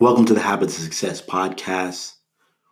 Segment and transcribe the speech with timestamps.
[0.00, 2.14] Welcome to the Habits of Success podcast,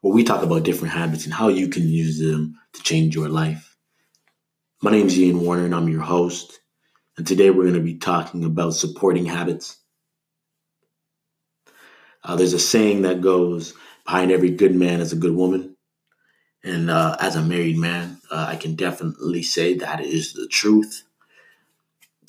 [0.01, 3.29] where we talk about different habits and how you can use them to change your
[3.29, 3.77] life.
[4.81, 6.59] My name is Ian Warner, and I'm your host.
[7.19, 9.77] And today we're going to be talking about supporting habits.
[12.25, 13.75] Uh, there's a saying that goes,
[14.07, 15.77] behind every good man is a good woman.
[16.65, 21.03] And uh, as a married man, uh, I can definitely say that is the truth.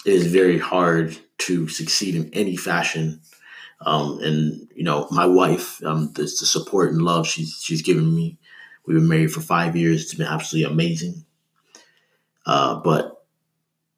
[0.05, 3.21] It is very hard to succeed in any fashion
[3.82, 8.13] um, and you know, my wife, um, the, the support and love she's she's given
[8.16, 8.38] me.
[8.86, 10.02] We've been married for five years.
[10.02, 11.26] It's been absolutely amazing.
[12.45, 13.23] Uh, but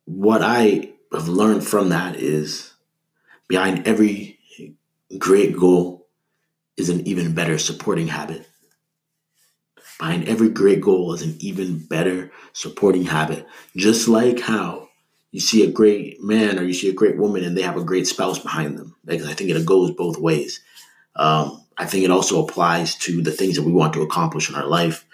[0.06, 2.74] what I have learned from that is
[3.48, 4.40] behind every
[5.18, 6.08] great goal
[6.78, 8.48] is an even better supporting habit.
[10.00, 13.46] Behind every great goal is an even better supporting habit.
[13.76, 14.90] Just like how
[15.32, 17.84] you see a great man or you see a great woman and they have a
[17.84, 18.96] great spouse behind them.
[19.06, 20.60] Because I think it goes both ways.
[21.16, 24.56] Um, I think it also applies to the things that we want to accomplish in
[24.56, 25.06] our life.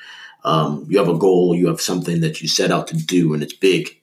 [0.43, 3.43] Um, you have a goal, you have something that you set out to do, and
[3.43, 4.01] it's big.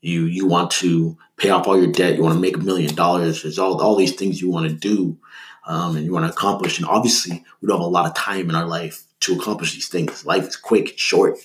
[0.00, 2.16] You you want to pay off all your debt.
[2.16, 3.42] You want to make a million dollars.
[3.42, 5.18] There's all all these things you want to do,
[5.66, 6.78] um, and you want to accomplish.
[6.78, 9.88] And obviously, we don't have a lot of time in our life to accomplish these
[9.88, 10.24] things.
[10.24, 11.38] Life is quick, short,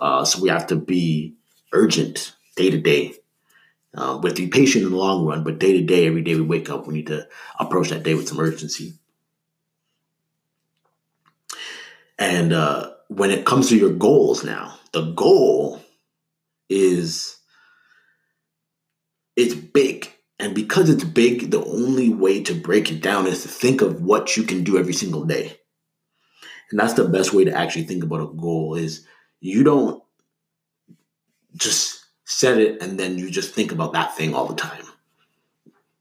[0.00, 1.34] uh, so we have to be
[1.72, 3.14] urgent day to day.
[3.92, 6.70] But be patient in the long run, but day to day, every day we wake
[6.70, 7.26] up, we need to
[7.58, 8.94] approach that day with some urgency.
[12.18, 15.80] And uh, when it comes to your goals now, the goal
[16.68, 17.38] is
[19.36, 20.12] it's big.
[20.38, 24.02] And because it's big, the only way to break it down is to think of
[24.02, 25.56] what you can do every single day.
[26.70, 29.06] And that's the best way to actually think about a goal is
[29.40, 30.02] you don't
[31.56, 31.99] just
[32.30, 34.84] set it and then you just think about that thing all the time.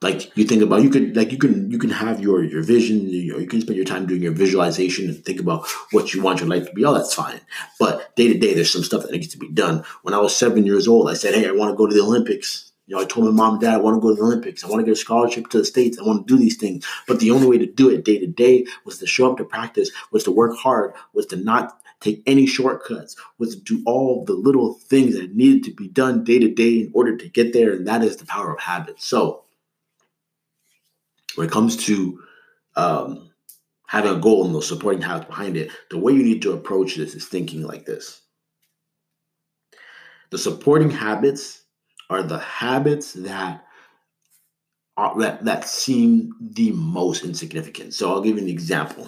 [0.01, 3.09] Like you think about you could like you can you can have your your vision
[3.09, 6.21] you know you can spend your time doing your visualization and think about what you
[6.21, 7.41] want your life to be all that's fine.
[7.79, 9.83] But day to day there's some stuff that needs to be done.
[10.03, 12.01] When i was seven years old i said hey i want to go to the
[12.01, 12.71] olympics.
[12.87, 14.63] You know i told my mom and dad i want to go to the olympics.
[14.63, 15.99] I want to get a scholarship to the states.
[15.99, 16.85] I want to do these things.
[17.05, 19.43] But the only way to do it day to day was to show up to
[19.43, 24.23] practice was to work hard was to not take any shortcuts, was to do all
[24.25, 27.53] the little things that needed to be done day to day in order to get
[27.53, 27.73] there.
[27.73, 29.01] And that is the power of habit.
[29.01, 29.43] So,
[31.35, 32.21] when it comes to
[32.75, 33.29] um,
[33.87, 36.95] having a goal and those supporting habits behind it, the way you need to approach
[36.95, 38.21] this is thinking like this.
[40.31, 41.63] The supporting habits
[42.09, 43.65] are the habits that
[45.17, 47.93] that that seem the most insignificant.
[47.93, 49.07] So I'll give you an example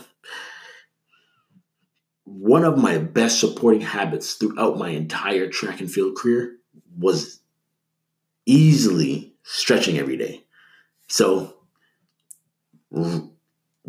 [2.38, 6.58] one of my best supporting habits throughout my entire track and field career
[6.98, 7.40] was
[8.46, 10.44] easily stretching every day.
[11.08, 11.56] So,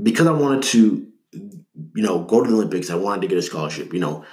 [0.03, 3.43] because I wanted to, you know, go to the Olympics, I wanted to get a
[3.43, 3.93] scholarship.
[3.93, 4.25] You know,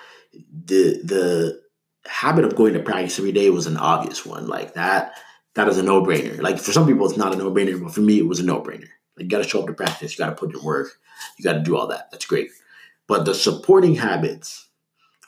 [0.66, 1.62] the the
[2.06, 4.48] habit of going to practice every day was an obvious one.
[4.48, 5.14] Like that,
[5.54, 6.42] that is a no brainer.
[6.42, 8.46] Like for some people, it's not a no brainer, but for me, it was a
[8.46, 8.90] no brainer.
[9.16, 10.88] Like you got to show up to practice, you got to put in work,
[11.38, 12.10] you got to do all that.
[12.12, 12.50] That's great.
[13.10, 14.70] But the supporting habits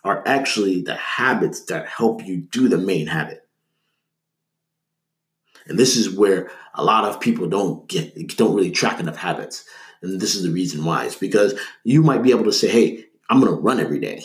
[0.03, 3.47] are actually the habits that help you do the main habit.
[5.66, 9.66] And this is where a lot of people don't get don't really track enough habits.
[10.03, 11.06] And this is the reason why.
[11.06, 14.24] It's because you might be able to say, hey, I'm gonna run every day.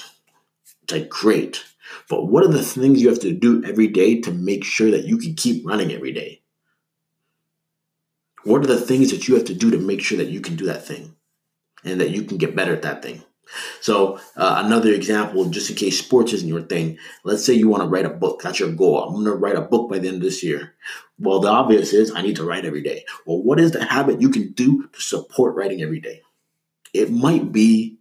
[0.83, 1.65] It's like great.
[2.11, 5.05] But what are the things you have to do every day to make sure that
[5.05, 6.43] you can keep running every day?
[8.45, 10.56] What are the things that you have to do to make sure that you can
[10.56, 11.16] do that thing
[11.84, 13.22] and that you can get better at that thing?
[13.81, 17.83] So uh, another example, just in case sports isn't your thing, let's say you want
[17.83, 18.43] to write a book.
[18.43, 19.05] That's your goal.
[19.05, 20.75] I'm going to write a book by the end of this year.
[21.19, 23.05] Well, the obvious is I need to write every day.
[23.25, 26.23] Well, what is the habit you can do to support writing every day?
[26.93, 27.99] It might be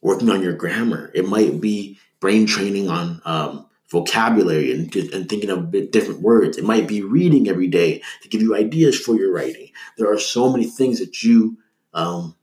[0.00, 1.10] working on your grammar.
[1.14, 6.58] It might be brain training on um, vocabulary and, and thinking of different words.
[6.58, 9.70] It might be reading every day to give you ideas for your writing.
[9.96, 11.58] There are so many things that you
[11.92, 12.34] um,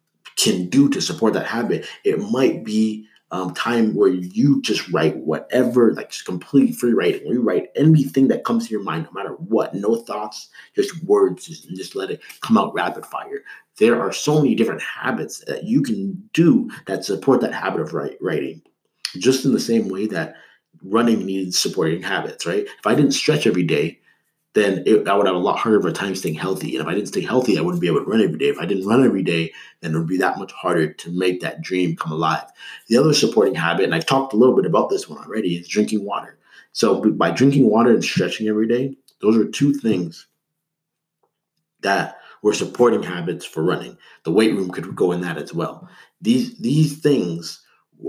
[0.41, 1.85] can do to support that habit.
[2.03, 7.27] It might be um, time where you just write whatever, like just complete free writing.
[7.27, 9.73] You write anything that comes to your mind, no matter what.
[9.73, 13.43] No thoughts, just words, just, just let it come out rapid fire.
[13.77, 17.93] There are so many different habits that you can do that support that habit of
[17.93, 18.61] write, writing.
[19.17, 20.35] Just in the same way that
[20.83, 22.65] running needs supporting habits, right?
[22.65, 24.00] If I didn't stretch every day,
[24.53, 26.75] then it, I would have a lot harder of a time staying healthy.
[26.75, 28.49] And if I didn't stay healthy, I wouldn't be able to run every day.
[28.49, 31.39] If I didn't run every day, then it would be that much harder to make
[31.41, 32.45] that dream come alive.
[32.87, 35.67] The other supporting habit, and I've talked a little bit about this one already, is
[35.67, 36.37] drinking water.
[36.73, 40.27] So by drinking water and stretching every day, those are two things
[41.81, 43.97] that we're supporting habits for running.
[44.23, 45.87] The weight room could go in that as well.
[46.21, 47.61] These these things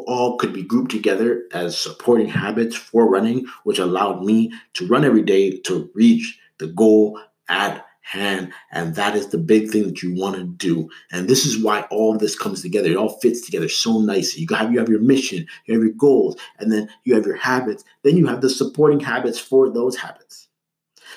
[0.07, 5.05] all could be grouped together as supporting habits for running, which allowed me to run
[5.05, 8.53] every day to reach the goal at hand.
[8.71, 10.89] And that is the big thing that you want to do.
[11.11, 12.91] And this is why all this comes together.
[12.91, 14.43] It all fits together so nicely.
[14.43, 17.37] You have you have your mission, you have your goals, and then you have your
[17.37, 17.85] habits.
[18.03, 20.49] Then you have the supporting habits for those habits.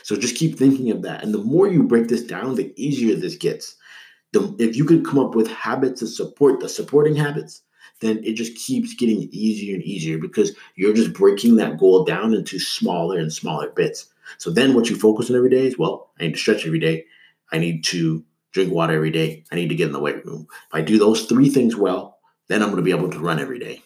[0.03, 1.23] So just keep thinking of that.
[1.23, 3.75] And the more you break this down, the easier this gets.
[4.33, 7.61] The, if you can come up with habits to support the supporting habits,
[8.01, 12.33] then it just keeps getting easier and easier because you're just breaking that goal down
[12.33, 14.07] into smaller and smaller bits.
[14.37, 16.79] So then what you focus on every day is, well, I need to stretch every
[16.79, 17.05] day.
[17.51, 19.43] I need to drink water every day.
[19.51, 20.47] I need to get in the weight room.
[20.67, 23.39] If I do those three things well, then I'm going to be able to run
[23.39, 23.81] every day.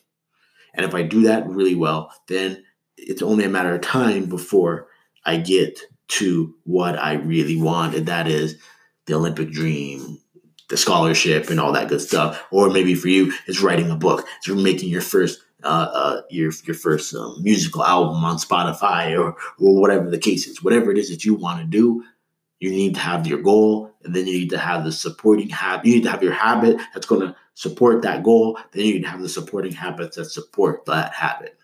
[0.74, 2.64] And if I do that really well, then
[2.98, 4.88] it's only a matter of time before
[5.26, 5.80] I get
[6.10, 8.60] to what I really want, and that is
[9.06, 10.20] the Olympic dream,
[10.70, 12.46] the scholarship, and all that good stuff.
[12.52, 16.52] Or maybe for you, it's writing a book, it's making your first uh, uh, your
[16.64, 20.64] your first um, musical album on Spotify or or whatever the case is.
[20.64, 22.04] Whatever it is that you want to do,
[22.60, 25.86] you need to have your goal, and then you need to have the supporting habit.
[25.86, 28.58] You need to have your habit that's going to support that goal.
[28.72, 31.58] Then you need to have the supporting habits that support that habit.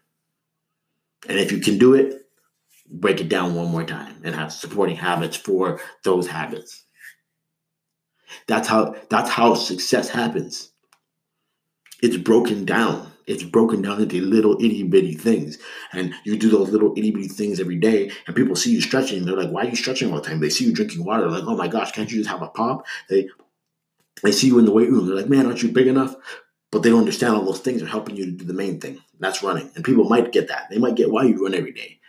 [1.27, 2.27] And if you can do it,
[2.89, 6.84] break it down one more time and have supporting habits for those habits.
[8.47, 10.71] That's how that's how success happens.
[12.01, 13.11] It's broken down.
[13.27, 15.57] It's broken down into little itty bitty things.
[15.93, 19.25] And you do those little itty bitty things every day, and people see you stretching.
[19.25, 20.39] They're like, Why are you stretching all the time?
[20.39, 21.23] They see you drinking water.
[21.23, 22.85] They're like, Oh my gosh, can't you just have a pop?
[23.09, 23.29] They
[24.23, 25.07] they see you in the weight room.
[25.07, 26.15] They're like, Man, aren't you big enough?
[26.71, 28.99] But they don't understand all those things are helping you to do the main thing.
[29.19, 29.71] That's running.
[29.75, 30.69] And people might get that.
[30.69, 31.99] They might get why you run every day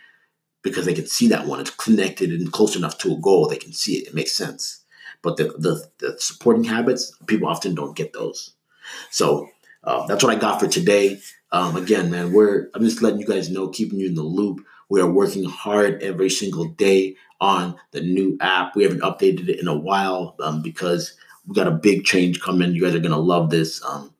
[0.62, 1.60] because they can see that one.
[1.60, 3.46] It's connected and close enough to a goal.
[3.46, 4.08] They can see it.
[4.08, 4.84] It makes sense.
[5.26, 8.52] But the, the, the supporting habits, people often don't get those.
[9.11, 9.49] So
[9.82, 11.19] uh, that's what I got for today.
[11.50, 14.64] Um, again, man, we're I'm just letting you guys know, keeping you in the loop.
[14.88, 18.76] We are working hard every single day on the new app.
[18.76, 22.72] We haven't updated it in a while um, because we got a big change coming.
[22.72, 23.84] You guys are gonna love this.
[23.84, 24.14] Um,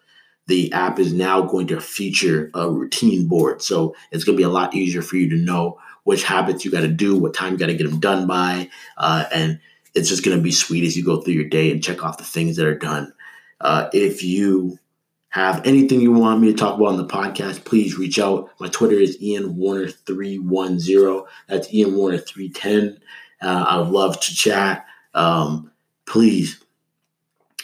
[0.49, 4.49] the app is now going to feature a routine board, so it's gonna be a
[4.49, 7.59] lot easier for you to know which habits you got to do, what time you
[7.59, 9.59] got to get them done by, uh, and
[9.97, 12.19] it's just going to be sweet as you go through your day and check off
[12.19, 13.13] the things that are done.
[13.61, 14.79] Uh, if you
[15.31, 18.51] have anything you want me to talk about on the podcast, please reach out.
[18.61, 21.27] My Twitter is Ian Warner three one zero.
[21.49, 22.99] That's Ian Warner three ten.
[23.43, 24.87] Uh, I love to chat.
[25.15, 25.71] Um,
[26.07, 26.63] please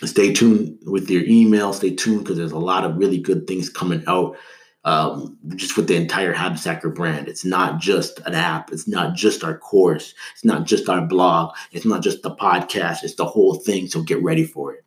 [0.04, 1.72] stay tuned with your email.
[1.72, 4.36] Stay tuned because there's a lot of really good things coming out
[4.84, 7.28] um, just with the entire Habits Hacker brand.
[7.28, 8.72] It's not just an app.
[8.72, 10.14] It's not just our course.
[10.32, 11.54] It's not just our blog.
[11.70, 13.04] It's not just the podcast.
[13.04, 13.86] It's the whole thing.
[13.86, 14.84] So get ready for it.